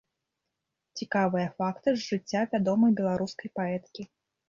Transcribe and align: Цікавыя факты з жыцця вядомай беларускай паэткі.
Цікавыя 1.01 1.47
факты 1.61 1.89
з 1.99 2.03
жыцця 2.09 2.41
вядомай 2.57 2.91
беларускай 3.01 3.49
паэткі. 3.61 4.01